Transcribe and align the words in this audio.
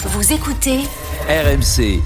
Vous 0.00 0.32
écoutez 0.32 0.78
RMC. 1.28 2.00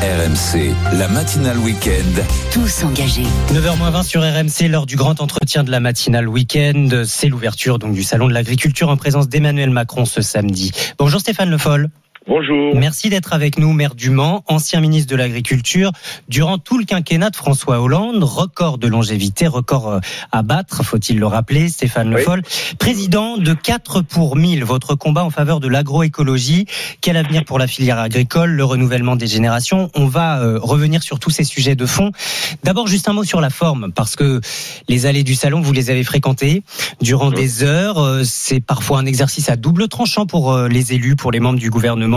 RMC, 0.00 0.72
la 0.96 1.08
matinale 1.08 1.58
week-end. 1.58 2.22
Tous 2.52 2.84
engagés. 2.84 3.26
9h20 3.52 4.04
sur 4.04 4.22
RMC, 4.22 4.68
lors 4.70 4.86
du 4.86 4.94
grand 4.94 5.20
entretien 5.20 5.64
de 5.64 5.72
la 5.72 5.80
matinale 5.80 6.28
week-end. 6.28 7.02
C'est 7.04 7.28
l'ouverture 7.28 7.80
donc 7.80 7.94
du 7.94 8.04
salon 8.04 8.28
de 8.28 8.32
l'agriculture 8.32 8.90
en 8.90 8.96
présence 8.96 9.28
d'Emmanuel 9.28 9.70
Macron 9.70 10.04
ce 10.04 10.22
samedi. 10.22 10.70
Bonjour 10.98 11.18
Stéphane 11.18 11.50
Le 11.50 11.58
Foll. 11.58 11.90
Bonjour. 12.28 12.74
Merci 12.74 13.08
d'être 13.08 13.32
avec 13.32 13.56
nous, 13.56 13.72
maire 13.72 13.94
du 13.94 14.10
Mans, 14.10 14.42
ancien 14.48 14.80
ministre 14.80 15.08
de 15.08 15.14
l'Agriculture. 15.14 15.92
Durant 16.28 16.58
tout 16.58 16.76
le 16.76 16.84
quinquennat 16.84 17.30
de 17.30 17.36
François 17.36 17.80
Hollande, 17.80 18.20
record 18.24 18.78
de 18.78 18.88
longévité, 18.88 19.46
record 19.46 19.88
euh, 19.88 20.00
à 20.32 20.42
battre, 20.42 20.82
faut-il 20.84 21.20
le 21.20 21.26
rappeler, 21.28 21.68
Stéphane 21.68 22.10
Le 22.10 22.16
Oui. 22.16 22.22
Foll. 22.22 22.42
Président 22.80 23.36
de 23.36 23.54
4 23.54 24.02
pour 24.02 24.34
1000, 24.34 24.64
votre 24.64 24.96
combat 24.96 25.22
en 25.22 25.30
faveur 25.30 25.60
de 25.60 25.68
l'agroécologie. 25.68 26.66
Quel 27.00 27.16
avenir 27.16 27.44
pour 27.44 27.60
la 27.60 27.68
filière 27.68 28.00
agricole, 28.00 28.50
le 28.50 28.64
renouvellement 28.64 29.14
des 29.14 29.28
générations? 29.28 29.92
On 29.94 30.06
va 30.06 30.40
euh, 30.40 30.58
revenir 30.60 31.04
sur 31.04 31.20
tous 31.20 31.30
ces 31.30 31.44
sujets 31.44 31.76
de 31.76 31.86
fond. 31.86 32.10
D'abord, 32.64 32.88
juste 32.88 33.08
un 33.08 33.12
mot 33.12 33.22
sur 33.22 33.40
la 33.40 33.50
forme, 33.50 33.92
parce 33.92 34.16
que 34.16 34.40
les 34.88 35.06
allées 35.06 35.22
du 35.22 35.36
salon, 35.36 35.60
vous 35.60 35.72
les 35.72 35.90
avez 35.90 36.02
fréquentées 36.02 36.64
durant 37.00 37.28
Oui. 37.28 37.36
des 37.36 37.62
heures. 37.62 38.00
Euh, 38.00 38.22
C'est 38.24 38.58
parfois 38.60 38.98
un 38.98 39.06
exercice 39.06 39.48
à 39.48 39.54
double 39.54 39.86
tranchant 39.86 40.26
pour 40.26 40.52
euh, 40.52 40.66
les 40.66 40.92
élus, 40.92 41.14
pour 41.14 41.30
les 41.30 41.38
membres 41.38 41.60
du 41.60 41.70
gouvernement. 41.70 42.15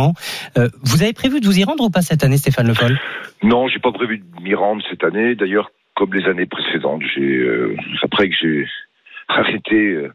Euh, 0.57 0.67
vous 0.83 1.01
avez 1.03 1.13
prévu 1.13 1.39
de 1.41 1.45
vous 1.45 1.57
y 1.59 1.63
rendre 1.63 1.83
ou 1.83 1.89
pas 1.89 2.01
cette 2.01 2.23
année, 2.23 2.37
Stéphane 2.37 2.67
Le 2.67 2.73
Foll 2.73 2.97
Non, 3.43 3.67
j'ai 3.67 3.79
pas 3.79 3.91
prévu 3.91 4.17
de 4.19 4.41
m'y 4.41 4.55
rendre 4.55 4.83
cette 4.89 5.03
année. 5.03 5.35
D'ailleurs, 5.35 5.71
comme 5.95 6.13
les 6.13 6.25
années 6.25 6.45
précédentes, 6.45 7.01
j'ai 7.15 7.37
euh, 7.37 7.75
après 8.03 8.29
que 8.29 8.35
j'ai 8.41 8.65
arrêté 9.27 9.75
euh, 9.75 10.11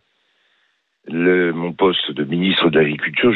le, 1.09 1.53
mon 1.53 1.73
poste 1.73 2.11
de 2.13 2.25
ministre 2.25 2.71
de 2.71 2.79
l'Agriculture, 2.79 3.33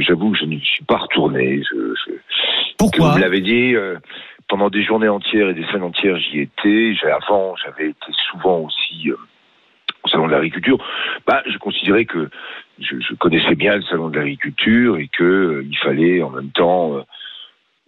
j'avoue 0.00 0.32
que 0.32 0.38
je 0.38 0.44
ne 0.46 0.58
suis 0.58 0.84
pas 0.84 0.96
retourné. 0.96 1.62
Je, 1.70 1.94
je- 2.06 2.12
que 2.12 2.76
Pourquoi? 2.78 3.10
vous 3.12 3.18
l'avez 3.18 3.40
dit, 3.42 3.74
euh, 3.74 3.96
pendant 4.48 4.70
des 4.70 4.82
journées 4.82 5.08
entières 5.08 5.50
et 5.50 5.54
des 5.54 5.64
semaines 5.66 5.82
entières, 5.84 6.18
j'y 6.18 6.40
étais. 6.40 6.94
Avant, 7.12 7.54
j'avais 7.64 7.90
été 7.90 8.06
souvent 8.30 8.60
aussi 8.60 9.10
au 10.04 10.08
salon 10.08 10.26
de 10.26 10.32
l'agriculture. 10.32 10.78
Bah, 11.26 11.42
je 11.46 11.58
considérais 11.58 12.04
que 12.04 12.28
je, 12.78 12.96
je 13.00 13.14
connaissais 13.14 13.54
bien 13.54 13.76
le 13.76 13.82
salon 13.82 14.08
de 14.08 14.16
l'agriculture 14.18 14.96
et 14.98 15.08
que 15.08 15.24
euh, 15.24 15.64
il 15.68 15.76
fallait 15.78 16.22
en 16.22 16.30
même 16.30 16.50
temps 16.50 16.96
euh, 16.96 17.02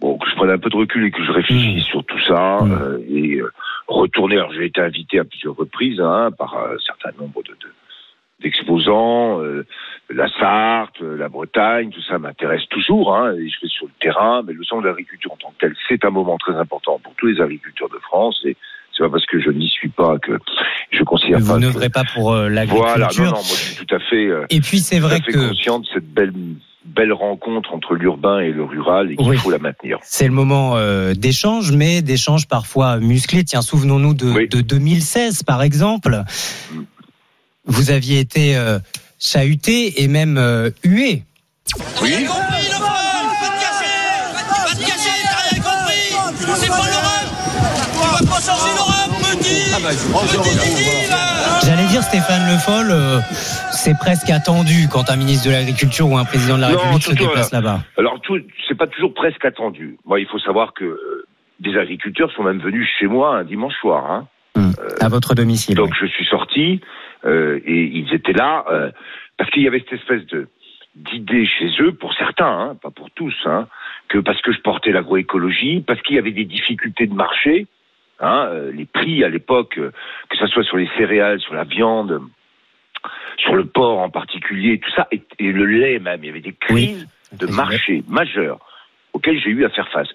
bon 0.01 0.19
que 0.19 0.29
je 0.29 0.35
prenne 0.37 0.51
un 0.51 0.59
peu 0.59 0.71
de 0.71 0.77
recul 0.77 1.05
et 1.05 1.11
que 1.11 1.23
je 1.25 1.33
réfléchisse 1.33 1.85
Mmh. 1.85 1.91
sur 1.91 2.05
tout 2.05 2.21
ça 2.21 2.59
Mmh. 2.63 2.73
euh, 2.73 2.99
et 3.09 3.37
euh, 3.41 3.51
retourner. 3.89 4.37
Alors, 4.37 4.53
j'ai 4.53 4.67
été 4.67 4.81
invité 4.81 5.19
à 5.19 5.25
plusieurs 5.25 5.57
reprises 5.57 6.01
hein, 6.01 6.31
par 6.37 6.55
un 6.57 6.79
certain 6.79 7.11
nombre 7.19 7.43
de, 7.43 7.51
de- 7.53 7.73
d'exposants, 8.41 9.41
euh, 9.43 9.65
la 10.11 10.29
Sarthe, 10.29 11.01
euh, 11.03 11.17
la 11.17 11.29
Bretagne, 11.29 11.91
tout 11.91 12.03
ça 12.03 12.19
m'intéresse 12.19 12.67
toujours, 12.69 13.15
hein, 13.17 13.33
et 13.33 13.49
je 13.49 13.61
vais 13.63 13.69
sur 13.69 13.87
le 13.87 13.93
terrain, 14.01 14.43
mais 14.45 14.53
le 14.53 14.65
salon 14.65 14.83
de 14.83 14.89
l'agriculture 14.89 15.33
en 15.33 15.37
tant 15.37 15.51
que 15.53 15.59
tel, 15.61 15.75
c'est 15.89 16.05
un 16.05 16.11
moment 16.11 16.37
très 16.37 16.55
important 16.57 16.99
pour 16.99 17.15
tous 17.15 17.27
les 17.27 17.41
agriculteurs 17.41 17.89
de 17.89 17.99
France, 18.01 18.43
et 18.45 18.57
c'est 18.97 19.03
pas 19.05 19.11
parce 19.11 19.27
que 19.27 19.41
je 19.41 19.51
n'y 19.51 19.69
suis 19.69 19.89
pas 19.89 20.19
que 20.19 20.39
je 20.93 21.03
considère 21.03 21.41
Vous 21.41 21.47
pas 21.49 21.55
que- 21.55 21.61
n'œuvrez 21.61 21.91
pas 21.91 22.05
pour 22.15 22.33
euh, 22.33 22.49
l'agriculture. 22.49 22.89
Voilà, 22.97 23.09
non, 23.19 23.25
non, 23.25 23.31
moi 23.33 23.43
je 23.43 23.55
suis 23.55 23.85
tout 23.87 23.95
à 23.95 23.99
fait, 23.99 24.27
euh, 24.27 24.47
Et 24.51 24.61
puis 24.61 24.81
c'est 24.81 24.99
tout 25.01 25.05
à 25.07 25.09
vrai 25.09 25.21
fait 25.25 25.33
que 25.33 25.49
conscient 25.49 25.79
de 25.81 25.87
cette 25.93 26.09
belle, 26.13 26.33
belle 26.85 27.13
rencontre 27.13 27.73
entre 27.75 27.95
l'urbain 27.95 28.41
et 28.41 28.53
le 28.53 28.63
rural 28.65 29.11
et 29.13 29.17
qu'il 29.17 29.27
Oui. 29.29 29.37
faut 29.37 29.51
la 29.51 29.59
maintenir. 29.59 29.99
c'est 30.03 30.27
le 30.27 30.33
moment 30.33 30.77
euh, 30.77 31.15
d'échange, 31.15 31.73
mais 31.73 32.03
d'échange 32.03 32.47
parfois 32.47 32.99
musclés. 32.99 33.43
Tiens, 33.45 33.63
souvenons-nous 33.63 34.15
de, 34.15 34.27
Oui. 34.33 34.49
de 34.49 34.61
2016, 34.61 35.43
par 35.43 35.63
exemple. 35.63 36.23
Vous 37.67 37.91
aviez 37.91 38.21
été 38.21 38.57
euh, 38.57 38.79
chahuté 39.19 40.03
et 40.03 40.09
même 40.09 40.37
euh, 40.39 40.71
hué. 40.85 41.23
Oui. 42.03 42.11
T'as 42.13 42.64
J'allais 51.65 51.87
dire 51.89 52.03
Stéphane 52.03 52.47
Le 52.47 52.59
Foll, 52.59 52.91
euh, 52.91 53.19
c'est 53.73 53.99
presque 53.99 54.31
attendu 54.31 54.87
quand 54.93 55.11
un 55.11 55.17
ministre 55.17 55.49
de 55.49 55.53
l'Agriculture 55.53 56.09
ou 56.09 56.17
un 56.17 56.25
président 56.25 56.57
de 56.57 56.61
la 56.61 56.69
Non, 56.69 56.79
République 56.79 57.03
se 57.03 57.11
surtout, 57.11 57.25
déplace 57.27 57.53
là-bas. 57.53 57.81
Alors, 57.99 58.21
tout, 58.21 58.39
c'est 58.69 58.77
pas 58.77 58.87
toujours 58.87 59.13
presque 59.15 59.45
attendu. 59.45 59.99
Moi, 60.05 60.21
il 60.21 60.27
faut 60.27 60.39
savoir 60.39 60.75
que 60.75 60.85
euh, 60.85 61.27
des 61.59 61.77
agriculteurs 61.77 62.31
sont 62.33 62.45
même 62.45 62.61
venus 62.61 62.89
chez 63.01 63.09
moi 63.09 63.37
un 63.37 63.45
dimanche 63.45 63.75
soir. 63.81 64.11
Hein. 64.11 64.29
à 65.01 65.09
votre 65.09 65.35
domicile. 65.35 65.75
Donc, 65.75 65.93
je 66.01 66.07
suis 66.07 66.27
sorti 66.27 66.81
euh, 67.25 67.59
et 67.67 67.83
ils 67.83 68.15
étaient 68.15 68.33
là 68.33 68.65
euh, 68.71 68.91
parce 69.37 69.51
qu'il 69.51 69.63
y 69.63 69.69
avait 69.69 69.81
cette 69.81 70.01
espèce 70.01 70.25
de 70.27 70.49
d'idée 70.95 71.45
chez 71.45 71.71
eux, 71.81 71.93
pour 71.93 72.15
certains, 72.15 72.47
hein, 72.47 72.77
pas 72.81 72.91
pour 72.91 73.11
tous, 73.11 73.35
hein, 73.47 73.67
que 74.09 74.19
parce 74.19 74.41
que 74.43 74.53
je 74.53 74.61
portais 74.61 74.93
l'agroécologie, 74.93 75.83
parce 75.85 76.01
qu'il 76.03 76.15
y 76.15 76.21
avait 76.21 76.31
des 76.31 76.45
difficultés 76.45 77.09
de 77.09 77.15
marché, 77.15 77.67
hein, 78.21 78.49
euh, 78.51 78.73
les 78.73 78.87
prix 78.87 79.25
à 79.25 79.29
l'époque, 79.29 79.79
euh, 79.79 79.93
que 80.29 80.37
ce 80.37 80.47
soit 80.47 80.65
sur 80.65 80.77
les 80.77 80.89
céréales, 80.97 81.41
sur 81.41 81.55
la 81.55 81.65
viande, 81.65 82.21
sur 83.39 83.55
le 83.55 83.65
porc 83.65 83.99
en 83.99 84.11
particulier, 84.11 84.79
tout 84.79 84.91
ça, 84.93 85.07
et, 85.13 85.23
et 85.39 85.53
le 85.53 85.67
lait 85.67 85.99
même, 85.99 86.21
il 86.23 86.27
y 86.27 86.31
avait 86.31 86.41
des 86.41 86.55
crises 86.55 87.07
de 87.33 87.47
marché 87.47 88.03
majeures 88.09 88.59
auxquelles 89.13 89.41
j'ai 89.41 89.51
eu 89.51 89.65
à 89.65 89.71
faire 89.71 89.89
face. 89.89 90.09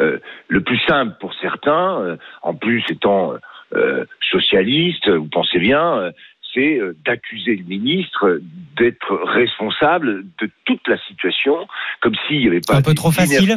Euh, 0.00 0.18
le 0.48 0.60
plus 0.60 0.78
simple 0.86 1.16
pour 1.20 1.34
certains, 1.40 2.00
euh, 2.00 2.16
en 2.42 2.54
plus 2.54 2.84
étant 2.90 3.34
euh, 3.74 4.04
socialiste, 4.30 5.08
vous 5.08 5.28
pensez 5.28 5.58
bien, 5.58 6.12
c'est 6.54 6.80
d'accuser 7.04 7.56
le 7.56 7.64
ministre 7.64 8.40
d'être 8.78 9.14
responsable 9.14 10.24
de 10.40 10.50
toute 10.64 10.86
la 10.88 10.98
situation, 11.06 11.66
comme 12.00 12.14
s'il 12.26 12.40
n'y 12.40 12.46
avait 12.46 12.60
pas 12.60 12.76
Un 12.76 12.82
peu 12.82 12.94
trop 12.94 13.10
facile. 13.10 13.56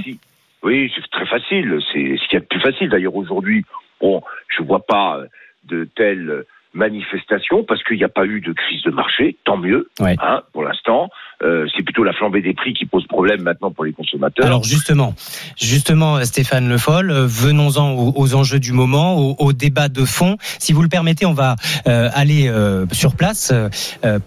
Oui, 0.64 0.92
c'est 0.96 1.10
très 1.10 1.26
facile. 1.26 1.80
C'est 1.94 2.18
ce 2.18 2.24
qu'il 2.28 2.34
y 2.34 2.38
a 2.38 2.40
de 2.42 2.46
plus 2.46 2.60
facile. 2.60 2.90
D'ailleurs, 2.90 3.16
aujourd'hui, 3.16 3.64
bon, 4.02 4.22
je 4.48 4.64
vois 4.64 4.86
pas 4.86 5.20
euh, 5.20 5.26
de 5.66 5.86
telles 5.96 6.44
manifestations 6.74 7.64
parce 7.64 7.84
qu'il 7.84 7.98
n'y 7.98 8.04
a 8.04 8.10
pas 8.10 8.26
eu 8.26 8.42
de 8.42 8.54
crise 8.54 8.84
de 8.84 8.92
marché. 8.92 9.38
Tant 9.44 9.58
mieux, 9.58 9.90
Ouais. 10.00 10.16
hein, 10.22 10.42
pour 10.54 10.64
l'instant. 10.64 11.10
Euh, 11.42 11.66
c'est 11.76 11.84
plutôt 11.84 12.04
la 12.04 12.14
flambée 12.14 12.42
des 12.42 12.54
prix 12.54 12.74
qui 12.74 12.86
pose 12.86 13.06
problème 13.08 13.42
maintenant 13.42 13.72
pour 13.72 13.86
les 13.86 13.94
consommateurs. 13.94 14.46
Alors 14.46 14.64
justement, 14.64 15.14
justement, 15.60 16.24
Stéphane 16.26 16.68
Le 16.68 16.78
Foll, 16.78 17.12
euh, 17.12 17.26
venons-en 17.28 17.92
aux, 17.92 18.14
aux 18.16 18.36
enjeux 18.36 18.60
du 18.60 18.74
moment, 18.74 19.18
au, 19.18 19.36
au 19.40 19.54
débat 19.54 19.88
de 19.88 20.04
fond. 20.06 20.38
Si 20.58 20.74
vous 20.74 20.82
le 20.82 20.90
permettez, 20.90 21.26
on 21.26 21.34
va 21.34 21.56
euh, 21.88 22.10
aller 22.14 22.48
euh, 22.48 22.86
sur 22.92 23.16
place, 23.16 23.54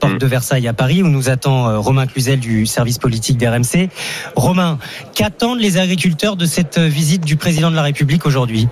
porte 0.00 0.14
Mm. 0.14 0.18
de 0.18 0.26
Versailles 0.26 0.68
à 0.68 0.72
Paris, 0.72 1.02
où 1.02 1.08
nous 1.08 1.28
attend 1.28 1.68
euh, 1.68 1.78
Romain 1.78 2.06
Cluzel 2.06 2.40
du 2.40 2.66
service 2.66 2.98
politique 2.98 3.38
d'RMC. 3.38 3.88
Romain, 4.36 4.78
qu'attendent 5.14 5.60
les 5.60 5.78
agriculteurs 5.78 6.36
de 6.36 6.44
cette 6.46 6.78
visite 6.78 7.24
du 7.24 7.36
président 7.36 7.70
de 7.70 7.76
la 7.76 7.82
République 7.82 8.26
aujourd'hui? 8.26 8.68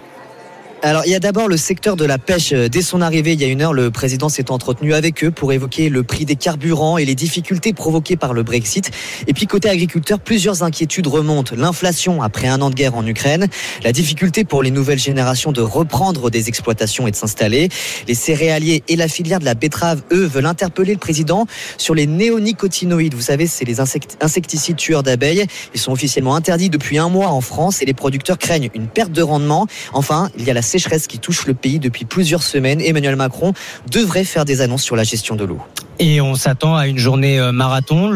Alors, 0.83 1.03
il 1.05 1.13
y 1.13 1.15
a 1.15 1.21
d'abord 1.21 1.47
le 1.47 1.59
secteur 1.59 1.95
de 1.95 2.07
la 2.07 2.17
pêche. 2.17 2.55
Euh, 2.55 2.69
Dès 2.71 2.81
son 2.81 3.03
arrivée, 3.03 3.35
il 3.35 3.41
y 3.41 3.45
a 3.45 3.49
une 3.49 3.61
heure, 3.61 3.75
le 3.75 3.91
président 3.91 4.31
s'est 4.31 4.51
entretenu 4.51 4.95
avec 4.95 5.23
eux 5.23 5.31
pour 5.31 5.53
évoquer 5.53 5.91
le 5.91 6.03
prix 6.03 6.25
des 6.25 6.37
carburants 6.37 6.97
et 6.97 7.05
les 7.05 7.15
difficultés 7.15 7.75
provoquées 7.75 8.17
par 8.17 8.33
le 8.33 8.43
Brexit. 8.43 8.91
Et 9.27 9.35
puis, 9.35 9.47
côté 9.47 9.69
agriculteur, 9.69 10.21
plusieurs 10.21 10.63
inquiétudes 10.63 11.07
remontent. 11.07 11.55
L'inflation 11.55 12.23
après 12.23 12.49
un 12.49 12.63
an 12.63 12.71
de 12.71 12.75
guerre 12.75 12.95
en 12.95 13.07
Ukraine, 13.07 13.47
la 13.85 13.93
difficulté 13.93 14.45
pour 14.45 14.63
les 14.63 14.71
nouvelles 14.71 14.99
générations 14.99 15.53
de 15.53 15.61
reprendre 15.61 16.31
des 16.31 16.49
exploitations 16.49 17.07
et 17.07 17.11
de 17.11 17.17
s'installer. 17.17 17.69
Les 18.09 18.15
céréaliers 18.15 18.83
et 18.89 18.97
la 18.97 19.09
filière 19.09 19.39
de 19.39 19.45
la 19.45 19.55
betterave, 19.55 20.01
eux, 20.13 20.25
veulent 20.25 20.47
interpeller 20.47 20.95
le 20.95 20.99
président 20.99 21.47
sur 21.77 21.95
les 21.95 22.07
néonicotinoïdes. 22.07 23.13
Vous 23.13 23.21
savez, 23.21 23.47
c'est 23.47 23.67
les 23.67 23.81
insect- 23.81 24.17
insecticides 24.23 24.77
tueurs 24.77 25.03
d'abeilles. 25.03 25.45
Ils 25.75 25.81
sont 25.81 25.93
officiellement 25.93 26.37
interdits 26.37 26.71
depuis 26.71 26.97
un 26.97 27.11
mois 27.11 27.29
en 27.29 27.43
France 27.43 27.83
et 27.83 27.85
les 27.85 27.93
producteurs 27.95 28.39
craignent 28.39 28.71
une 28.75 28.87
perte 28.87 29.13
de 29.13 29.21
rendement. 29.21 29.67
Enfin, 29.93 30.31
il 30.39 30.45
y 30.47 30.51
a 30.51 30.55
la 30.55 30.63
sécheresse 30.71 31.07
qui 31.07 31.19
touche 31.19 31.47
le 31.47 31.55
pays 31.55 31.79
depuis 31.79 32.05
plusieurs 32.05 32.43
semaines. 32.43 32.81
Emmanuel 32.81 33.17
Macron 33.17 33.53
devrait 33.91 34.25
faire 34.25 34.45
des 34.45 34.61
annonces 34.61 34.83
sur 34.83 34.97
la 34.97 35.05
gestion 35.05 35.37
de 35.37 35.45
l'eau. 35.45 35.61
Et 35.99 36.21
on 36.21 36.35
s'attend 36.35 36.77
à 36.77 36.87
une 36.87 36.99
journée 36.99 37.39
euh, 37.39 37.53
marathon, 37.53 38.11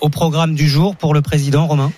au 0.00 0.08
programme 0.08 0.54
du 0.54 0.68
jour 0.68 0.96
pour 0.96 1.14
le 1.14 1.22
président 1.22 1.66
Romain? 1.66 1.92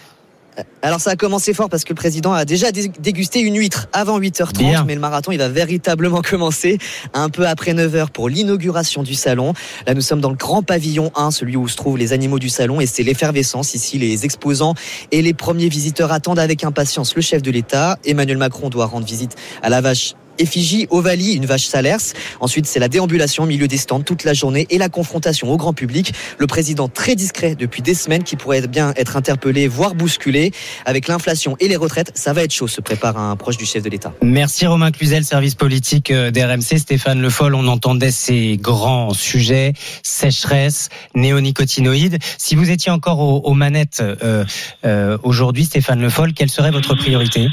Alors 0.82 1.00
ça 1.00 1.10
a 1.10 1.16
commencé 1.16 1.54
fort 1.54 1.68
parce 1.68 1.84
que 1.84 1.90
le 1.90 1.94
président 1.94 2.32
a 2.32 2.44
déjà 2.44 2.72
dé- 2.72 2.90
dégusté 3.00 3.40
une 3.40 3.56
huître 3.56 3.88
avant 3.92 4.18
8h30, 4.18 4.58
Bien. 4.58 4.84
mais 4.84 4.94
le 4.94 5.00
marathon 5.00 5.32
il 5.32 5.38
va 5.38 5.48
véritablement 5.48 6.22
commencer 6.28 6.78
un 7.14 7.28
peu 7.28 7.46
après 7.46 7.72
9h 7.72 8.10
pour 8.10 8.28
l'inauguration 8.28 9.02
du 9.02 9.14
salon. 9.14 9.54
Là 9.86 9.94
nous 9.94 10.00
sommes 10.00 10.20
dans 10.20 10.30
le 10.30 10.36
grand 10.36 10.62
pavillon 10.62 11.12
1, 11.14 11.30
celui 11.30 11.56
où 11.56 11.68
se 11.68 11.76
trouvent 11.76 11.98
les 11.98 12.12
animaux 12.12 12.38
du 12.38 12.48
salon 12.48 12.80
et 12.80 12.86
c'est 12.86 13.02
l'effervescence 13.02 13.74
ici. 13.74 13.98
Les 13.98 14.24
exposants 14.24 14.74
et 15.12 15.22
les 15.22 15.34
premiers 15.34 15.68
visiteurs 15.68 16.12
attendent 16.12 16.38
avec 16.40 16.64
impatience 16.64 17.14
le 17.14 17.22
chef 17.22 17.42
de 17.42 17.50
l'État. 17.50 17.98
Emmanuel 18.04 18.38
Macron 18.38 18.68
doit 18.70 18.86
rendre 18.86 19.06
visite 19.06 19.36
à 19.62 19.68
la 19.68 19.80
vache 19.80 20.14
effigie 20.38 20.86
Ovalie, 20.90 21.34
une 21.34 21.46
vache 21.46 21.66
salers. 21.66 21.98
Ensuite, 22.40 22.66
c'est 22.66 22.80
la 22.80 22.88
déambulation 22.88 23.44
au 23.44 23.46
milieu 23.46 23.68
des 23.68 23.76
stands 23.76 24.00
toute 24.00 24.24
la 24.24 24.34
journée 24.34 24.66
et 24.70 24.78
la 24.78 24.88
confrontation 24.88 25.50
au 25.50 25.56
grand 25.56 25.72
public. 25.72 26.12
Le 26.38 26.46
président 26.46 26.88
très 26.88 27.14
discret 27.14 27.54
depuis 27.54 27.82
des 27.82 27.94
semaines 27.94 28.24
qui 28.24 28.36
pourrait 28.36 28.66
bien 28.66 28.92
être 28.96 29.16
interpellé, 29.16 29.68
voire 29.68 29.94
bousculé. 29.94 30.52
Avec 30.84 31.08
l'inflation 31.08 31.56
et 31.60 31.68
les 31.68 31.76
retraites, 31.76 32.12
ça 32.14 32.32
va 32.32 32.42
être 32.42 32.52
chaud, 32.52 32.68
se 32.68 32.80
prépare 32.80 33.18
un 33.18 33.36
proche 33.36 33.56
du 33.56 33.66
chef 33.66 33.82
de 33.82 33.90
l'État. 33.90 34.12
Merci 34.22 34.66
Romain 34.66 34.90
Cluzel, 34.90 35.24
service 35.24 35.54
politique 35.54 36.10
euh, 36.10 36.30
d'RMC. 36.30 36.78
Stéphane 36.78 37.20
Le 37.20 37.30
Foll, 37.30 37.54
on 37.54 37.66
entendait 37.66 38.10
ces 38.10 38.56
grands 38.56 39.12
sujets, 39.12 39.74
sécheresse, 40.02 40.88
néonicotinoïdes. 41.14 42.18
Si 42.38 42.54
vous 42.54 42.70
étiez 42.70 42.90
encore 42.90 43.20
aux, 43.20 43.40
aux 43.40 43.54
manettes 43.54 44.00
euh, 44.00 44.44
euh, 44.84 45.18
aujourd'hui, 45.22 45.64
Stéphane 45.64 46.00
Le 46.00 46.10
Foll, 46.10 46.32
quelle 46.32 46.50
serait 46.50 46.70
votre 46.70 46.94
priorité? 46.94 47.48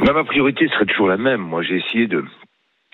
Ma 0.00 0.24
priorité 0.24 0.68
serait 0.68 0.86
toujours 0.86 1.08
la 1.08 1.16
même. 1.16 1.40
Moi, 1.40 1.62
j'ai 1.62 1.76
essayé 1.76 2.06
de, 2.06 2.24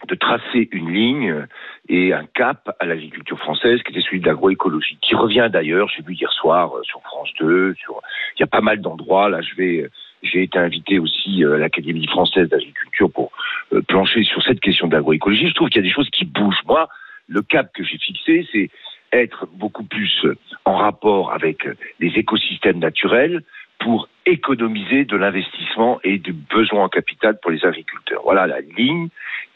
de 0.09 0.15
tracer 0.15 0.69
une 0.73 0.93
ligne 0.93 1.47
et 1.89 2.13
un 2.13 2.25
cap 2.27 2.75
à 2.79 2.87
l'agriculture 2.87 3.39
française 3.39 3.83
qui 3.83 3.93
était 3.93 4.03
celui 4.03 4.21
de 4.21 4.27
l'agroécologie, 4.27 4.99
qui 5.01 5.15
revient 5.15 5.49
d'ailleurs, 5.51 5.89
j'ai 5.89 6.03
vu 6.03 6.15
hier 6.15 6.33
soir 6.33 6.77
euh, 6.77 6.83
sur 6.85 7.01
France 7.03 7.31
2, 7.39 7.75
sur, 7.75 8.01
il 8.37 8.41
y 8.41 8.43
a 8.45 8.47
pas 8.47 8.61
mal 8.61 8.81
d'endroits, 8.81 9.29
là 9.29 9.41
je 9.41 9.55
vais, 9.55 9.91
j'ai 10.23 10.43
été 10.43 10.59
invité 10.59 10.99
aussi 10.99 11.45
euh, 11.45 11.55
à 11.55 11.59
l'Académie 11.59 12.07
française 12.07 12.49
d'agriculture 12.49 13.11
pour 13.11 13.33
euh, 13.73 13.83
plancher 13.83 14.25
sur 14.25 14.43
cette 14.43 14.61
question 14.61 14.87
de 14.87 14.95
l'agroécologie. 14.95 15.49
Je 15.49 15.55
trouve 15.55 15.69
qu'il 15.69 15.83
y 15.83 15.85
a 15.85 15.89
des 15.89 15.95
choses 15.95 16.11
qui 16.11 16.25
bougent. 16.25 16.65
Moi, 16.67 16.89
le 17.29 17.43
cap 17.43 17.73
que 17.75 17.85
j'ai 17.85 17.99
fixé, 17.99 18.47
c'est 18.53 18.71
être 19.13 19.47
beaucoup 19.53 19.85
plus 19.85 20.25
en 20.65 20.77
rapport 20.77 21.33
avec 21.33 21.67
les 21.99 22.13
écosystèmes 22.17 22.79
naturels 22.79 23.43
pour 23.81 24.09
économiser 24.27 25.05
de 25.05 25.17
l'investissement 25.17 25.99
et 26.05 26.19
du 26.19 26.33
besoin 26.33 26.85
en 26.85 26.89
capital 26.89 27.39
pour 27.41 27.51
les 27.51 27.65
agriculteurs. 27.65 28.21
Voilà 28.25 28.47
la 28.47 28.61
ligne 28.61 29.09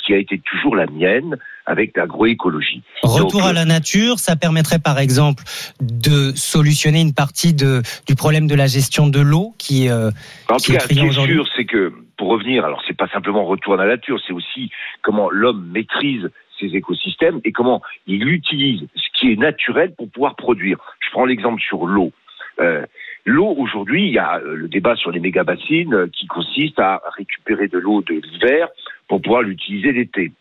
qui 0.04 0.12
a 0.12 0.18
été 0.18 0.38
toujours 0.38 0.76
la 0.76 0.86
mienne 0.86 1.36
avec 1.66 1.96
l'agroécologie. 1.96 2.82
Retour 3.02 3.40
Donc, 3.40 3.50
à 3.50 3.52
la 3.52 3.64
nature, 3.64 4.18
ça 4.18 4.36
permettrait 4.36 4.78
par 4.78 4.98
exemple 4.98 5.44
de 5.80 6.32
solutionner 6.34 7.00
une 7.00 7.14
partie 7.14 7.54
de, 7.54 7.82
du 8.06 8.14
problème 8.14 8.46
de 8.46 8.54
la 8.54 8.66
gestion 8.66 9.08
de 9.08 9.20
l'eau 9.20 9.54
qui, 9.58 9.88
euh, 9.88 10.10
En 10.48 10.56
qui 10.56 10.66
tout 10.66 10.72
est 10.72 10.76
cas, 10.76 10.80
ce 10.80 10.88
qui 10.88 11.00
est 11.00 11.12
sûr, 11.12 11.46
c'est 11.56 11.64
que 11.64 11.92
pour 12.16 12.28
revenir, 12.28 12.64
alors 12.64 12.82
c'est 12.86 12.96
pas 12.96 13.08
simplement 13.08 13.44
retour 13.44 13.74
à 13.74 13.76
la 13.78 13.86
nature, 13.86 14.20
c'est 14.26 14.32
aussi 14.32 14.70
comment 15.02 15.30
l'homme 15.30 15.66
maîtrise 15.72 16.30
ses 16.60 16.66
écosystèmes 16.76 17.40
et 17.44 17.52
comment 17.52 17.82
il 18.06 18.28
utilise 18.28 18.86
ce 18.94 19.18
qui 19.18 19.32
est 19.32 19.36
naturel 19.36 19.94
pour 19.96 20.08
pouvoir 20.10 20.36
produire. 20.36 20.78
Je 21.00 21.10
prends 21.10 21.24
l'exemple 21.24 21.60
sur 21.62 21.86
l'eau. 21.86 22.12
Euh, 22.60 22.84
l'eau 23.24 23.54
aujourd'hui, 23.58 24.06
il 24.06 24.12
y 24.12 24.18
a 24.18 24.38
euh, 24.38 24.54
le 24.56 24.68
débat 24.68 24.96
sur 24.96 25.10
les 25.10 25.20
méga 25.20 25.44
bassines 25.44 25.94
euh, 25.94 26.06
qui 26.12 26.26
consiste 26.26 26.78
à 26.78 27.02
récupérer 27.16 27.68
de 27.68 27.78
l'eau 27.78 28.02
de 28.02 28.14
l'hiver 28.14 28.68
pour 29.08 29.20
pouvoir 29.22 29.42
l'utiliser 29.42 29.92
l'été. 29.92 30.32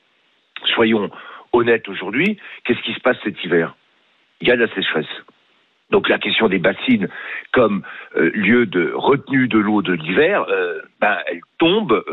Soyons 0.75 1.09
honnêtes 1.51 1.87
aujourd'hui, 1.89 2.37
qu'est-ce 2.65 2.81
qui 2.81 2.93
se 2.93 2.99
passe 2.99 3.17
cet 3.23 3.43
hiver? 3.43 3.75
Il 4.41 4.47
y 4.47 4.51
a 4.51 4.55
de 4.55 4.63
la 4.65 4.73
sécheresse. 4.73 5.05
Donc 5.91 6.09
la 6.09 6.17
question 6.17 6.49
des 6.49 6.59
bassines 6.59 7.07
comme 7.51 7.83
euh, 8.17 8.31
lieu 8.33 8.65
de 8.65 8.91
retenue 8.95 9.47
de 9.47 9.59
l'eau 9.59 9.81
de 9.81 9.93
l'hiver, 9.93 10.45
euh, 10.49 10.79
ben, 10.99 11.17
elle 11.27 11.41
tombe 11.59 12.03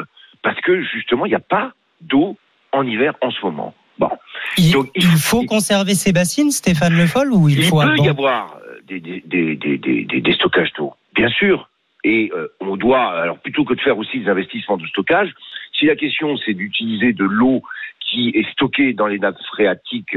parce 0.43 0.61
que 0.61 0.82
justement 0.82 1.25
il 1.26 1.31
n'y 1.31 1.34
a 1.34 1.40
pas 1.40 1.72
d'eau 2.00 2.37
en 2.72 2.87
hiver 2.87 3.14
en 3.22 3.31
ce 3.31 3.40
moment. 3.43 3.75
Bon, 3.99 4.11
Il, 4.56 4.72
Donc, 4.72 4.90
il- 4.94 5.02
il 5.02 5.08
faut 5.19 5.44
conserver 5.44 5.94
ces 5.94 6.12
bassines, 6.12 6.50
Stéphane 6.50 6.96
Le 6.96 7.06
Foll, 7.06 7.32
ou 7.32 7.49
il, 7.49 7.58
il, 7.58 7.64
faut 7.64 7.81
peut 7.81 7.96
y 7.99 8.08
avoir 8.08 8.58
des, 8.99 10.33
stockages 10.33 10.73
d'eau, 10.75 10.95
bien 11.15 11.29
sûr. 11.29 11.69
Et 12.03 12.31
euh, 12.35 12.49
on 12.61 12.77
doit, 12.77 13.11
alors 13.13 13.39
plutôt 13.39 13.65
que 13.65 13.75
de 13.75 13.81
faire 13.81 13.99
aussi 13.99 14.21
des 14.21 14.29
investissements 14.29 14.79
de 14.79 14.87
stockage, 14.87 15.33
si 15.79 15.87
la 15.87 15.97
question 15.97 16.37
c'est 16.39 16.55
d'utiliser 16.55 17.13
de 17.13 17.25
l'eau 17.25 17.63
qui 18.01 18.31
est 18.31 18.51
stockée 18.53 18.95
dans 18.95 19.07
les 19.07 19.19
nappes 19.19 19.41
phréatiques 19.53 20.17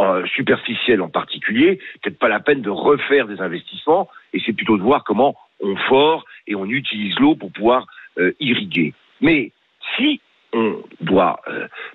euh, 0.00 0.26
superficielles 0.26 1.00
en 1.00 1.08
particulier, 1.08 1.78
peut-être 2.02 2.18
pas 2.18 2.28
la 2.28 2.40
peine 2.40 2.60
de 2.60 2.70
refaire 2.70 3.26
des 3.26 3.40
investissements, 3.40 4.08
et 4.32 4.42
c'est 4.44 4.52
plutôt 4.52 4.76
de 4.76 4.82
voir 4.82 5.02
comment 5.04 5.34
on 5.60 5.76
fore 5.76 6.26
et 6.46 6.54
on 6.54 6.66
utilise 6.66 7.18
l'eau 7.18 7.36
pour 7.36 7.50
pouvoir 7.52 7.86
euh, 8.18 8.32
irriguer. 8.38 8.92
Mais 9.20 9.52
si 9.96 10.20
on 10.52 10.82
doit 11.00 11.40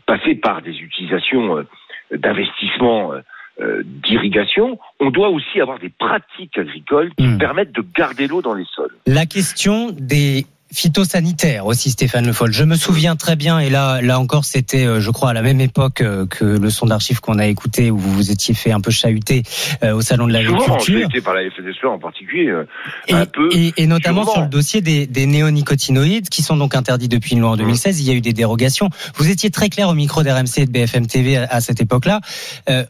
passer 0.05 0.35
par 0.35 0.61
des 0.61 0.81
utilisations 0.81 1.65
d'investissements 2.11 3.13
euh, 3.61 3.83
d'irrigation, 4.07 4.79
on 4.99 5.09
doit 5.11 5.29
aussi 5.29 5.59
avoir 5.61 5.79
des 5.79 5.89
pratiques 5.89 6.57
agricoles 6.57 7.11
qui 7.17 7.25
Hmm. 7.25 7.37
permettent 7.37 7.73
de 7.75 7.83
garder 7.95 8.27
l'eau 8.27 8.41
dans 8.41 8.53
les 8.53 8.65
sols. 8.75 8.95
La 9.05 9.25
question 9.25 9.91
des 9.97 10.45
phytosanitaires 10.71 11.65
aussi, 11.65 11.89
Stéphane 11.89 12.25
Le 12.27 12.31
Foll. 12.33 12.51
Je 12.53 12.63
me 12.63 12.75
souviens 12.75 13.15
très 13.15 13.35
bien, 13.35 13.57
et 13.59 13.69
là, 13.71 14.01
là 14.01 14.19
encore, 14.19 14.45
c'était, 14.45 14.85
euh, 14.85 15.01
je 15.01 15.09
crois, 15.11 15.31
à 15.31 15.33
la 15.33 15.41
même 15.41 15.59
époque 15.61 16.01
euh, 16.01 16.25
que 16.27 16.45
le 16.45 16.69
son 16.69 16.85
d'archives 16.85 17.19
qu'on 17.21 17.39
a 17.39 17.47
écouté, 17.47 17.89
où 17.91 17.97
vous 17.97 18.13
vous 18.13 18.31
étiez 18.31 18.53
fait 18.53 18.71
un 18.71 18.79
peu 18.79 18.91
chahuter 18.91 19.41
euh, 19.83 19.93
au 19.93 20.01
salon 20.01 20.27
de 20.27 20.33
l'agriculture. 20.33 21.07
été 21.09 21.21
par 21.21 21.33
la 21.33 21.41
FDSE 21.49 21.83
en 21.85 21.97
particulier, 21.99 22.47
euh, 22.49 22.65
Et, 23.07 23.13
un 23.13 23.25
peu. 23.25 23.49
et- 23.51 23.73
et 23.77 23.87
notamment 23.87 24.21
sûrement. 24.23 24.33
sur 24.33 24.41
le 24.43 24.47
dossier 24.49 24.81
des, 24.81 25.07
des 25.07 25.25
néonicotinoïdes 25.25 26.29
qui 26.29 26.43
sont 26.43 26.55
donc 26.57 26.75
interdits 26.75 27.09
depuis 27.09 27.33
une 27.33 27.41
loi 27.41 27.51
en 27.51 27.57
2016. 27.57 27.99
Il 28.01 28.07
y 28.07 28.11
a 28.11 28.13
eu 28.13 28.21
des 28.21 28.33
dérogations. 28.33 28.89
Vous 29.15 29.29
étiez 29.29 29.49
très 29.49 29.69
clair 29.69 29.89
au 29.89 29.93
micro 29.95 30.23
d'RMC 30.23 30.59
et 30.59 30.65
de 30.65 30.71
BFM 30.71 31.07
TV 31.07 31.37
à, 31.37 31.45
à 31.49 31.61
cette 31.61 31.81
époque-là. 31.81 32.21
Euh, 32.69 32.83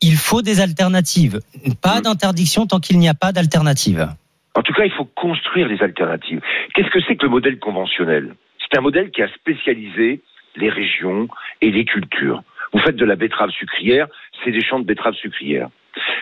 il 0.00 0.16
faut 0.16 0.42
des 0.42 0.60
alternatives. 0.60 1.40
Pas 1.82 1.98
Mm. 2.00 2.02
d'interdiction 2.02 2.66
tant 2.66 2.80
qu'il 2.80 2.98
n'y 2.98 3.08
a 3.08 3.14
pas 3.14 3.32
d'alternative. 3.32 4.08
En 4.54 4.62
tout 4.62 4.72
cas, 4.72 4.84
il 4.84 4.92
faut 4.92 5.04
construire 5.04 5.66
les 5.68 5.82
alternatives. 5.82 6.40
Qu'est-ce 6.74 6.90
que 6.90 7.00
c'est 7.06 7.16
que 7.16 7.24
le 7.24 7.30
modèle 7.30 7.58
conventionnel? 7.58 8.34
C'est 8.60 8.78
un 8.78 8.82
modèle 8.82 9.10
qui 9.10 9.22
a 9.22 9.28
spécialisé 9.28 10.20
les 10.56 10.68
régions 10.68 11.28
et 11.60 11.70
les 11.70 11.84
cultures. 11.84 12.42
Vous 12.72 12.78
faites 12.80 12.96
de 12.96 13.04
la 13.04 13.16
betterave 13.16 13.50
sucrière, 13.50 14.06
c'est 14.44 14.52
des 14.52 14.62
champs 14.64 14.78
de 14.78 14.84
betterave 14.84 15.14
sucrière. 15.14 15.68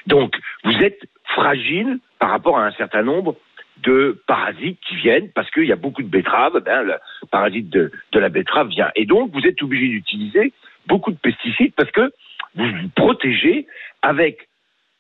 Donc, 0.07 0.35
vous 0.65 0.77
êtes 0.83 1.01
fragile 1.35 1.99
par 2.19 2.31
rapport 2.31 2.59
à 2.59 2.67
un 2.67 2.73
certain 2.73 3.03
nombre 3.03 3.37
de 3.83 4.23
parasites 4.27 4.79
qui 4.87 4.97
viennent 4.97 5.31
parce 5.35 5.51
qu'il 5.51 5.65
y 5.65 5.73
a 5.73 5.77
beaucoup 5.77 6.03
de 6.03 6.09
betteraves, 6.09 6.61
ben, 6.65 6.83
le 6.83 6.95
parasite 7.31 7.69
de, 7.71 7.91
de 8.13 8.19
la 8.19 8.29
betterave 8.29 8.69
vient. 8.69 8.91
Et 8.97 9.07
donc, 9.07 9.31
vous 9.33 9.41
êtes 9.47 9.63
obligé 9.63 9.89
d'utiliser 9.89 10.53
beaucoup 10.87 11.11
de 11.11 11.17
pesticides 11.17 11.73
parce 11.75 11.91
que 11.91 12.13
vous 12.55 12.65
vous 12.65 12.89
protégez 12.95 13.67
avec 14.03 14.49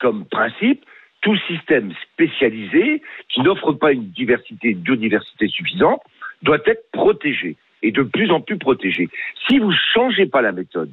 comme 0.00 0.24
principe 0.26 0.84
tout 1.22 1.36
système 1.46 1.92
spécialisé 2.12 3.00
qui 3.28 3.40
n'offre 3.40 3.72
pas 3.72 3.92
une 3.92 4.10
diversité, 4.10 4.74
biodiversité 4.74 5.48
suffisante, 5.48 6.02
doit 6.42 6.58
être 6.66 6.90
protégé 6.92 7.56
et 7.82 7.92
de 7.92 8.02
plus 8.02 8.30
en 8.30 8.40
plus 8.40 8.58
protégé. 8.58 9.08
Si 9.48 9.58
vous 9.58 9.72
changez 9.94 10.26
pas 10.26 10.42
la 10.42 10.52
méthode 10.52 10.92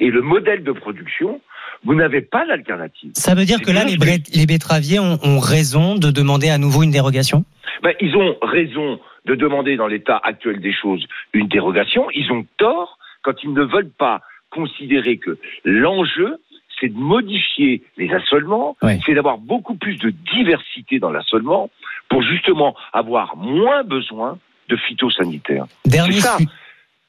et 0.00 0.10
le 0.10 0.22
modèle 0.22 0.62
de 0.62 0.72
production, 0.72 1.40
vous 1.84 1.94
n'avez 1.94 2.20
pas 2.20 2.46
d'alternative. 2.46 3.10
Ça 3.14 3.34
veut 3.34 3.44
dire 3.44 3.60
que 3.60 3.70
là, 3.70 3.84
les, 3.84 4.46
betteraviers 4.46 4.98
ont, 4.98 5.18
ont 5.22 5.38
raison 5.38 5.96
de 5.96 6.10
demander 6.10 6.48
à 6.48 6.58
nouveau 6.58 6.82
une 6.82 6.90
dérogation? 6.90 7.44
Ben, 7.82 7.92
ils 8.00 8.16
ont 8.16 8.36
raison 8.42 9.00
de 9.26 9.34
demander 9.34 9.76
dans 9.76 9.86
l'état 9.86 10.20
actuel 10.22 10.60
des 10.60 10.72
choses 10.72 11.06
une 11.32 11.48
dérogation. 11.48 12.06
Ils 12.14 12.30
ont 12.32 12.46
tort 12.56 12.98
quand 13.22 13.34
ils 13.42 13.52
ne 13.52 13.62
veulent 13.62 13.90
pas 13.90 14.22
considérer 14.56 15.18
que 15.18 15.38
l'enjeu, 15.64 16.38
c'est 16.80 16.88
de 16.88 16.98
modifier 16.98 17.82
les 17.96 18.10
assolements, 18.12 18.76
c'est 19.04 19.14
d'avoir 19.14 19.38
beaucoup 19.38 19.76
plus 19.76 19.96
de 19.96 20.10
diversité 20.34 20.98
dans 20.98 21.10
l'assolement 21.10 21.70
pour 22.08 22.22
justement 22.22 22.74
avoir 22.92 23.36
moins 23.36 23.84
besoin 23.84 24.38
de 24.68 24.76
phytosanitaires. 24.76 25.66
Dernier 25.84 26.20
ça. 26.20 26.38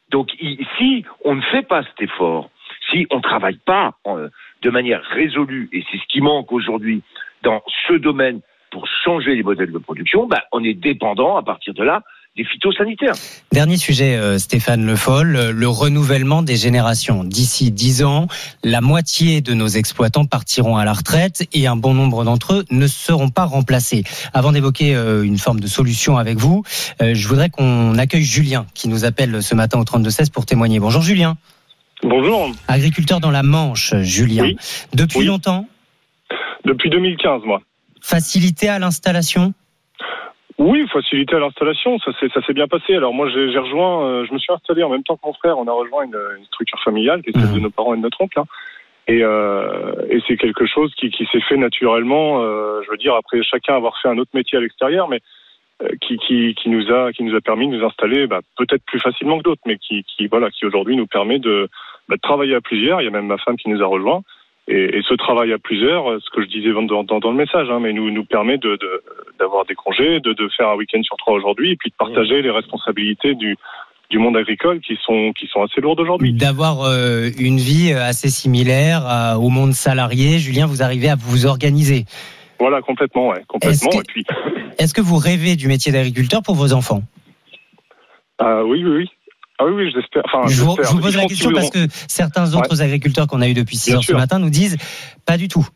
Donc 0.10 0.30
si 0.78 1.06
on 1.26 1.36
ne 1.36 1.42
fait 1.42 1.64
pas 1.64 1.84
cet 1.84 2.02
effort, 2.02 2.50
si 2.92 3.08
on 3.12 3.18
ne 3.18 3.22
travaille 3.22 3.60
pas 3.66 3.96
euh, 4.08 4.30
de 4.62 4.70
manière 4.70 5.02
résolue, 5.04 5.70
et 5.74 5.84
c'est 5.92 5.98
ce 5.98 6.08
qui 6.08 6.22
manque 6.22 6.52
aujourd'hui 6.52 7.02
dans 7.44 7.62
ce 7.88 7.94
domaine 7.94 8.42
pour 8.72 8.88
changer 9.04 9.36
les 9.36 9.44
modèles 9.44 9.72
de 9.72 9.78
production, 9.78 10.28
ben, 10.28 10.42
on 10.52 10.64
est 10.64 10.74
dépendant 10.74 11.36
à 11.38 11.44
partir 11.44 11.74
de 11.74 11.84
là 11.84 12.04
des 12.38 12.44
phytosanitaires. 12.46 13.16
Dernier 13.52 13.78
sujet, 13.78 14.16
euh, 14.16 14.38
Stéphane 14.38 14.86
Le 14.86 14.96
Foll, 14.96 15.36
euh, 15.36 15.52
le 15.52 15.68
renouvellement 15.68 16.44
des 16.44 16.56
générations. 16.56 17.24
D'ici 17.24 17.72
dix 17.72 18.04
ans, 18.04 18.28
la 18.64 18.80
moitié 18.82 19.42
de 19.42 19.54
nos 19.54 19.68
exploitants 19.68 20.26
partiront 20.26 20.78
à 20.78 20.86
la 20.86 20.94
retraite 20.94 21.48
et 21.54 21.66
un 21.68 21.76
bon 21.76 21.94
nombre 21.96 22.24
d'entre 22.24 22.54
eux 22.54 22.66
ne 22.70 22.86
seront 22.88 23.30
pas 23.30 23.46
remplacés. 23.46 24.04
Avant 24.34 24.52
d'évoquer 24.52 24.96
euh, 24.96 25.24
une 25.24 25.38
forme 25.40 25.60
de 25.60 25.68
solution 25.68 26.18
avec 26.18 26.38
vous, 26.38 26.64
je 27.02 27.28
voudrais 27.28 27.50
qu'on 27.50 27.98
accueille 27.98 28.24
Julien 28.24 28.66
qui 28.74 28.88
nous 28.88 29.04
appelle 29.06 29.42
ce 29.42 29.56
matin 29.56 29.80
au 29.80 29.84
32-16 29.84 30.30
pour 30.32 30.46
témoigner. 30.46 30.80
Bonjour 30.80 31.02
Julien. 31.02 31.38
Bonjour, 32.04 32.52
Agriculteur 32.68 33.20
dans 33.20 33.32
la 33.32 33.42
Manche, 33.42 33.96
Julien. 34.02 34.44
Oui. 34.44 34.58
Depuis 34.94 35.20
Oui. 35.20 35.26
longtemps, 35.26 35.68
depuis 36.66 36.92
2015 36.92 37.42
moi. 37.46 37.62
facilité 38.02 38.70
à 38.70 38.78
l'installation? 38.78 39.54
Oui, 40.58 40.88
facilité 40.88 41.36
à 41.36 41.40
l'installation, 41.40 42.00
ça 42.00 42.12
s'est 42.20 42.30
ça 42.30 42.42
s'est 42.42 42.54
bien 42.54 42.68
passé. 42.68 42.96
Alors 42.96 43.14
moi 43.14 43.30
j'ai 43.30 43.58
rejoint, 43.60 44.04
euh, 44.06 44.26
je 44.26 44.34
me 44.34 44.40
suis 44.40 44.52
installé 44.52 44.82
en 44.84 44.90
même 44.90 45.04
temps 45.04 45.16
que 45.16 45.26
mon 45.26 45.34
frère, 45.34 45.60
on 45.60 45.68
a 45.68 45.72
rejoint 45.72 46.04
une, 46.04 46.18
une 46.40 46.46
structure 46.46 46.80
familiale 46.84 47.22
qui 47.22 47.30
est 47.30 47.34
celle 47.40 47.50
Mhm. 47.50 47.56
de 47.56 47.60
nos 47.60 47.70
parents 47.70 47.94
et 47.94 47.98
de 47.98 48.02
notre 48.02 48.20
oncle. 48.22 48.40
hein. 48.40 48.46
Et, 49.08 49.24
euh, 49.24 49.94
et 50.10 50.20
c'est 50.28 50.36
quelque 50.36 50.66
chose 50.66 50.94
qui, 50.96 51.10
qui 51.12 51.26
s'est 51.32 51.40
fait 51.42 51.56
naturellement, 51.58 52.42
euh, 52.42 52.82
je 52.86 52.92
veux 52.92 52.98
dire, 52.98 53.14
après 53.16 53.42
chacun 53.44 53.76
avoir 53.76 53.98
fait 54.02 54.10
un 54.10 54.18
autre 54.18 54.32
métier 54.34 54.58
à 54.58 54.62
l'extérieur, 54.62 55.08
mais 55.08 55.22
euh, 55.84 55.90
qui, 56.02 56.18
qui, 56.18 56.56
qui 56.56 56.70
nous 56.70 56.92
a 56.92 57.14
qui 57.14 57.24
nous 57.24 57.36
a 57.36 57.40
permis 57.42 57.68
de 57.70 57.78
nous 57.78 57.86
installer 57.86 58.26
bah, 58.26 58.42
peut-être 58.58 58.84
plus 58.86 59.00
facilement 59.00 59.38
que 59.38 59.44
d'autres, 59.44 59.62
mais 59.68 59.78
qui, 59.78 60.04
qui 60.04 60.26
voilà 60.28 60.50
qui 60.50 60.66
aujourd'hui 60.66 60.98
nous 60.98 61.06
permet 61.08 61.38
de, 61.40 61.70
bah, 62.10 62.16
de 62.16 62.22
travailler 62.22 62.56
à 62.56 62.62
plusieurs. 62.62 63.00
Il 63.00 63.06
y 63.06 63.08
a 63.08 63.12
même 63.12 63.28
ma 63.28 63.38
femme 63.38 63.58
qui 63.58 63.70
nous 63.70 63.82
a 63.82 63.86
rejoint. 63.86 64.24
Et, 64.70 64.98
et 64.98 65.02
ce 65.08 65.14
travail 65.14 65.54
à 65.54 65.58
plusieurs, 65.58 66.10
euh, 66.12 66.20
ce 66.20 66.30
que 66.30 66.42
je 66.44 66.48
disais 66.50 66.74
dans, 66.74 67.04
dans, 67.04 67.20
dans 67.20 67.32
le 67.32 67.38
message, 67.38 67.68
hein, 67.70 67.80
mais 67.80 67.94
nous 67.94 68.12
nous 68.12 68.26
permet 68.26 68.58
de 68.58 68.76
de- 68.76 69.04
d'avoir 69.40 69.66
des 69.66 69.76
congés, 69.76 70.20
de, 70.20 70.34
de 70.34 70.50
faire 70.58 70.70
un 70.70 70.76
week-end 70.76 71.02
sur 71.04 71.16
trois 71.18 71.34
aujourd'hui, 71.34 71.72
et 71.72 71.76
puis 71.78 71.90
de 71.90 71.96
partager 71.96 72.42
les 72.42 72.52
responsabilités 72.52 73.34
du 73.36 73.56
du 74.10 74.20
monde 74.20 74.36
agricole 74.38 74.80
qui 74.82 74.98
sont 75.06 75.32
qui 75.34 75.48
sont 75.48 75.62
assez 75.64 75.80
lourdes 75.82 76.00
aujourd'hui. 76.02 76.34
D'avoir 76.34 76.82
euh, 76.84 77.30
une 77.40 77.58
vie 77.58 77.94
assez 77.94 78.30
similaire 78.30 79.02
à- 79.06 79.38
au 79.40 79.50
monde 79.50 79.72
salarié. 79.74 80.38
Julien, 80.40 80.66
vous 80.66 80.82
arrivez 80.84 81.10
à 81.10 81.16
vous 81.16 81.46
organiser. 81.46 82.04
Voilà, 82.60 82.82
complètement, 82.82 83.30
ouais, 83.30 83.44
complètement. 83.48 83.90
Est-ce 83.90 83.98
que- 83.98 84.02
Et 84.02 84.06
puis, 84.08 84.26
Est-ce 84.80 84.94
que 84.94 85.02
vous 85.02 85.18
rêvez 85.18 85.56
du 85.56 85.68
métier 85.68 85.92
d'agriculteur 85.94 86.42
pour 86.44 86.56
vos 86.56 86.74
enfants? 86.74 87.02
Ah 88.40 88.64
oui, 88.66 88.84
oui, 88.86 88.98
oui. 88.98 89.10
Ah 89.60 89.66
oui, 89.66 89.72
oui, 89.74 89.92
j'espère. 89.94 90.24
Enfin, 90.26 90.48
je, 90.48 90.62
vous, 90.62 90.76
j'espère. 90.76 90.86
je 90.86 90.96
vous 90.96 91.02
pose 91.02 91.16
la 91.16 91.26
question 91.26 91.52
parce 91.52 91.70
que 91.70 91.88
certains 92.08 92.54
autres 92.54 92.82
agriculteurs 92.82 93.28
qu'on 93.28 93.42
a 93.42 93.48
eu 93.48 93.54
depuis 93.54 93.76
6 93.76 93.90
Bien 93.90 93.98
heures 93.98 94.04
ce 94.04 94.14
matin 94.14 94.40
nous 94.40 94.50
disent 94.50 94.78
pas 95.26 95.38
du 95.38 95.48
tout. 95.48 95.68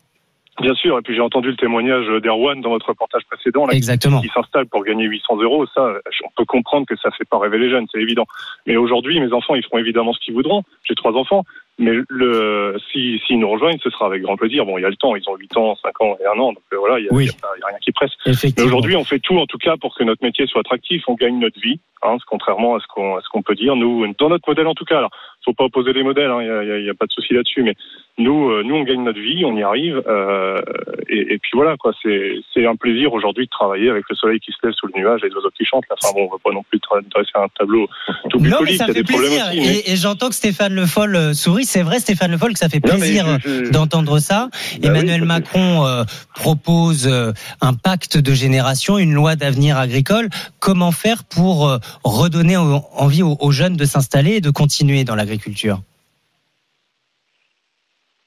Bien 0.62 0.74
sûr, 0.74 0.98
et 0.98 1.02
puis 1.02 1.14
j'ai 1.14 1.20
entendu 1.20 1.48
le 1.50 1.56
témoignage 1.56 2.06
d'Erwan 2.22 2.60
dans 2.60 2.70
votre 2.70 2.88
reportage 2.88 3.22
précédent, 3.24 3.66
là, 3.66 3.74
Exactement. 3.74 4.20
qui 4.20 4.28
s'installe 4.28 4.66
pour 4.66 4.84
gagner 4.84 5.04
800 5.04 5.36
euros. 5.42 5.66
Ça, 5.74 5.94
on 6.24 6.30
peut 6.36 6.44
comprendre 6.44 6.86
que 6.86 6.96
ça 6.96 7.10
fait 7.10 7.28
pas 7.28 7.38
rêver 7.38 7.58
les 7.58 7.68
jeunes, 7.68 7.86
c'est 7.92 8.00
évident. 8.00 8.26
Mais 8.66 8.76
aujourd'hui, 8.76 9.20
mes 9.20 9.32
enfants, 9.32 9.54
ils 9.54 9.64
feront 9.64 9.78
évidemment 9.78 10.12
ce 10.12 10.20
qu'ils 10.20 10.34
voudront. 10.34 10.62
J'ai 10.88 10.94
trois 10.94 11.12
enfants, 11.12 11.44
mais 11.78 11.92
le, 12.08 12.76
si, 12.92 13.20
s'ils 13.26 13.38
nous 13.38 13.48
rejoignent, 13.50 13.78
ce 13.82 13.90
sera 13.90 14.06
avec 14.06 14.22
grand 14.22 14.36
plaisir. 14.36 14.64
Bon, 14.64 14.78
il 14.78 14.82
y 14.82 14.84
a 14.84 14.90
le 14.90 14.96
temps, 14.96 15.16
ils 15.16 15.28
ont 15.28 15.36
8 15.36 15.56
ans, 15.56 15.74
5 15.82 16.00
ans 16.02 16.16
et 16.20 16.26
1 16.26 16.30
an, 16.40 16.52
donc 16.52 16.62
euh, 16.72 16.78
voilà, 16.78 16.98
il 17.00 17.06
y 17.06 17.08
a, 17.08 17.12
Oui. 17.12 17.28
rien 17.66 17.78
qui 17.80 17.92
presse. 17.92 18.12
Mais 18.26 18.62
aujourd'hui, 18.62 18.94
on 18.96 19.04
fait 19.04 19.18
tout, 19.18 19.38
en 19.38 19.46
tout 19.46 19.58
cas, 19.58 19.76
pour 19.76 19.94
que 19.96 20.04
notre 20.04 20.22
métier 20.24 20.46
soit 20.46 20.60
attractif. 20.60 21.02
On 21.08 21.14
gagne 21.14 21.38
notre 21.40 21.58
vie, 21.60 21.80
hein, 22.02 22.16
contrairement 22.26 22.76
à 22.76 22.80
ce 22.80 22.86
qu'on, 22.86 23.16
à 23.16 23.20
ce 23.20 23.28
qu'on 23.30 23.42
peut 23.42 23.54
dire. 23.54 23.74
Nous, 23.76 24.06
dans 24.18 24.28
notre 24.28 24.48
modèle, 24.48 24.66
en 24.66 24.74
tout 24.74 24.84
cas, 24.84 24.98
alors, 24.98 25.10
faut 25.44 25.54
pas 25.54 25.64
opposer 25.64 25.92
les 25.92 26.02
modèles. 26.04 26.30
hein, 26.30 26.40
Il 26.62 26.82
n'y 26.84 26.88
a, 26.88 26.92
a 26.92 26.94
pas 26.94 27.06
de 27.06 27.12
souci 27.12 27.34
là-dessus. 27.34 27.62
Mais 27.64 27.74
nous, 28.18 28.50
euh, 28.50 28.62
nous, 28.64 28.74
on 28.74 28.84
gagne 28.84 29.02
notre 29.04 29.20
vie, 29.20 29.44
on 29.44 29.56
y 29.56 29.62
arrive. 29.62 30.02
euh, 30.06 30.60
et, 31.08 31.34
et 31.34 31.38
puis 31.38 31.50
voilà, 31.54 31.76
quoi. 31.76 31.92
C'est, 32.02 32.66
un 32.66 32.76
plaisir 32.76 33.12
aujourd'hui 33.12 33.46
de 33.46 33.50
travailler 33.50 33.90
avec 33.90 34.04
le 34.08 34.14
soleil 34.14 34.38
qui 34.38 34.52
se 34.52 34.58
lève 34.64 34.72
sous 34.74 34.86
le 34.86 34.92
nuage, 35.00 35.20
et 35.24 35.28
les 35.28 35.34
oiseaux 35.34 35.50
qui 35.58 35.64
chantent. 35.64 35.84
Là. 35.90 35.96
Enfin 36.02 36.12
bon, 36.14 36.26
on 36.28 36.32
va 36.32 36.36
pas 36.42 36.52
non 36.52 36.62
plus 36.70 36.78
dresser 37.10 37.30
un 37.34 37.46
tableau 37.58 37.88
tout 38.30 38.38
Non, 38.38 38.42
mais 38.44 38.48
bucolique. 38.50 38.76
ça 38.78 38.86
fait 38.86 39.02
plaisir. 39.02 39.46
aussi. 39.48 39.60
mais- 39.60 39.66
Et, 39.78 39.92
et 39.92 39.96
j'entends 39.96 40.28
que 40.28 40.34
Stéphane 40.34 40.74
Le 40.74 40.86
Foll 40.86 41.16
euh, 41.16 41.32
sourit. 41.34 41.64
C'est 41.64 41.82
vrai, 41.82 41.98
Stéphane 41.98 42.30
Le 42.30 42.38
Foll, 42.38 42.52
que 42.52 42.58
ça 42.58 42.68
fait 42.68 42.80
plaisir 42.80 43.26
je- 43.44 43.64
je- 43.64 43.70
d'entendre 43.70 44.18
ça. 44.18 44.48
Bah 44.52 44.88
Emmanuel 44.88 45.22
oui, 45.22 45.28
ça 45.28 45.34
fait- 45.34 45.40
Macron 45.40 45.86
euh, 45.86 46.04
propose 46.34 47.08
euh, 47.10 47.32
un 47.60 47.74
pacte 47.74 48.16
de 48.18 48.32
génération, 48.32 48.98
une 48.98 49.12
loi 49.12 49.36
d'avenir 49.36 49.76
agricole. 49.78 50.28
Comment 50.60 50.92
faire 50.92 51.24
pour 51.24 51.68
euh, 51.68 51.78
redonner 52.04 52.56
en- 52.56 52.84
envie 52.96 53.22
aux, 53.22 53.36
aux 53.40 53.50
jeunes 53.52 53.76
de 53.76 53.84
s'installer 53.84 54.36
et 54.36 54.40
de 54.40 54.50
continuer 54.50 55.04
dans 55.04 55.14
l'agriculture? 55.16 55.80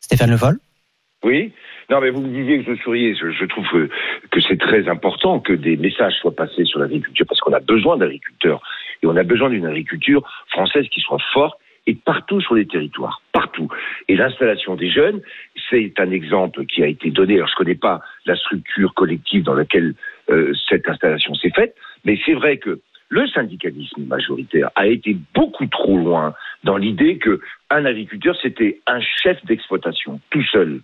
Stéphane 0.05 0.29
Le 0.29 0.59
Oui. 1.23 1.51
Non, 1.89 1.99
mais 1.99 2.11
vous 2.11 2.21
me 2.21 2.29
disiez 2.29 2.63
que 2.63 2.75
je 2.75 2.81
souriais. 2.83 3.15
Je, 3.15 3.45
trouve 3.45 3.65
que, 4.29 4.39
c'est 4.39 4.59
très 4.59 4.87
important 4.87 5.39
que 5.39 5.53
des 5.53 5.77
messages 5.77 6.13
soient 6.21 6.35
passés 6.35 6.63
sur 6.65 6.79
l'agriculture 6.79 7.25
parce 7.27 7.39
qu'on 7.39 7.53
a 7.53 7.59
besoin 7.59 7.97
d'agriculteurs 7.97 8.61
et 9.01 9.07
on 9.07 9.15
a 9.15 9.23
besoin 9.23 9.49
d'une 9.49 9.65
agriculture 9.65 10.21
française 10.49 10.85
qui 10.89 11.01
soit 11.01 11.17
forte 11.33 11.59
et 11.87 11.95
partout 11.95 12.39
sur 12.39 12.53
les 12.53 12.67
territoires, 12.67 13.23
partout. 13.31 13.67
Et 14.07 14.15
l'installation 14.15 14.75
des 14.75 14.91
jeunes, 14.91 15.21
c'est 15.71 15.93
un 15.97 16.11
exemple 16.11 16.67
qui 16.67 16.83
a 16.83 16.87
été 16.87 17.09
donné. 17.09 17.37
Alors, 17.37 17.47
je 17.47 17.55
connais 17.55 17.73
pas 17.73 18.01
la 18.27 18.35
structure 18.35 18.93
collective 18.93 19.41
dans 19.41 19.55
laquelle 19.55 19.95
euh, 20.29 20.53
cette 20.69 20.87
installation 20.87 21.33
s'est 21.33 21.51
faite, 21.51 21.75
mais 22.03 22.19
c'est 22.25 22.35
vrai 22.35 22.57
que 22.57 22.79
le 23.09 23.27
syndicalisme 23.27 24.03
majoritaire 24.05 24.71
a 24.75 24.87
été 24.87 25.17
beaucoup 25.33 25.67
trop 25.67 25.97
loin 25.97 26.33
dans 26.63 26.77
l'idée 26.77 27.17
que 27.17 27.39
un 27.69 27.85
agriculteur 27.85 28.35
c'était 28.41 28.79
un 28.87 28.99
chef 28.99 29.43
d'exploitation 29.45 30.19
tout 30.29 30.43
seul. 30.43 30.81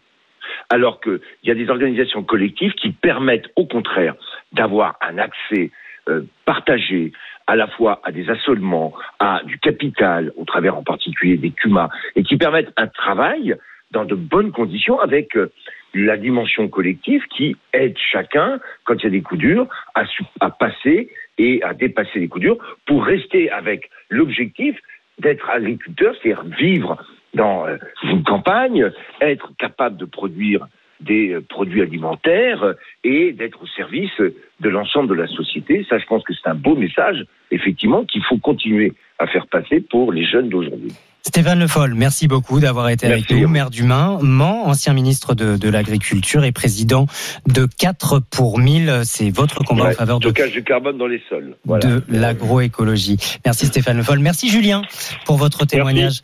Alors 0.70 1.00
qu'il 1.02 1.20
y 1.44 1.52
a 1.52 1.56
des 1.56 1.70
organisations 1.70 2.24
collectives 2.24 2.74
qui 2.74 2.92
permettent 2.92 3.50
au 3.56 3.66
contraire 3.66 4.16
d'avoir 4.52 4.98
un 5.02 5.18
accès 5.18 5.72
euh, 6.10 6.24
partagé 6.46 7.14
à 7.48 7.56
la 7.56 7.68
fois 7.68 8.02
à 8.04 8.12
des 8.12 8.30
assolements, 8.30 8.94
à 9.20 9.42
du 9.46 9.60
capital, 9.60 10.32
au 10.36 10.46
travers 10.46 10.78
en 10.78 10.84
particulier 10.84 11.38
des 11.38 11.52
CUMA, 11.52 11.90
et 12.16 12.24
qui 12.24 12.38
permettent 12.38 12.72
un 12.78 12.88
travail 12.88 13.56
dans 13.92 14.06
de 14.06 14.16
bonnes 14.16 14.52
conditions 14.52 15.00
avec 15.00 15.36
euh, 15.36 15.52
la 15.94 16.18
dimension 16.18 16.70
collective 16.70 17.24
qui 17.36 17.58
aide 17.74 17.98
chacun, 17.98 18.60
quand 18.86 18.96
il 18.96 19.04
y 19.04 19.08
a 19.08 19.10
des 19.10 19.22
coups 19.22 19.42
durs, 19.42 19.68
à, 19.96 20.50
passer 20.50 21.10
et 21.38 21.62
à 21.64 21.74
dépasser 21.74 22.20
les 22.20 22.28
coups 22.28 22.44
durs 22.44 22.58
pour 22.86 23.04
rester 23.06 23.50
avec 23.50 23.90
l'objectif 24.10 24.78
d'être 25.20 25.50
agriculteur, 25.50 26.16
c'est-à-dire 26.22 26.44
vivre 26.58 27.04
dans 27.34 27.66
euh, 27.66 27.78
une 28.04 28.24
campagne, 28.24 28.92
être 29.22 29.52
capable 29.58 29.98
de 29.98 30.06
produire 30.06 30.68
des 31.00 31.34
euh, 31.34 31.42
produits 31.42 31.82
alimentaires 31.82 32.76
et 33.04 33.32
d'être 33.32 33.64
au 33.64 33.68
service 33.68 34.12
de 34.20 34.70
l'ensemble 34.70 35.10
de 35.10 35.16
la 35.16 35.28
société. 35.28 35.86
Ça, 35.90 35.98
je 35.98 36.06
pense 36.06 36.24
que 36.24 36.34
c'est 36.34 36.50
un 36.50 36.56
beau 36.56 36.76
message, 36.76 37.26
effectivement, 37.52 38.06
qu'il 38.06 38.24
faut 38.24 38.38
continuer 38.38 38.94
à 39.20 39.28
faire 39.28 39.48
passer 39.48 39.82
pour 39.82 40.12
les 40.12 40.26
jeunes 40.26 40.50
d'aujourd'hui. 40.50 40.94
Stéphane 41.24 41.60
Le 41.60 41.68
Foll, 41.68 41.94
merci 41.94 42.28
beaucoup 42.28 42.60
d'avoir 42.60 42.90
été 42.90 43.06
avec 43.06 43.30
nous, 43.30 43.48
maire 43.48 43.70
du 43.70 43.84
Main, 43.84 44.18
Mans, 44.22 44.66
ancien 44.66 44.94
ministre 44.94 45.36
de, 45.36 45.56
de 45.56 45.70
l'Agriculture 45.70 46.44
et 46.44 46.52
président 46.52 47.06
de 47.48 47.68
4 47.78 48.20
pour 48.20 48.58
1000. 48.58 49.02
C'est 49.04 49.30
votre 49.30 49.64
combat 49.64 49.90
en 49.90 49.92
faveur 49.92 50.20
de, 50.20 50.30
stockage 50.30 50.56
de 50.56 50.60
carbone 50.62 50.98
dans 50.98 51.06
les 51.06 51.22
sols. 51.30 51.56
Voilà. 51.64 51.88
de 51.88 52.04
l'agroécologie. 52.10 53.18
Merci 53.46 53.68
Stéphane 53.68 53.98
Le 53.98 54.04
Foll. 54.04 54.20
Merci 54.20 54.50
Julien 54.50 54.82
pour 55.26 55.38
votre 55.38 55.66
témoignage. 55.66 56.22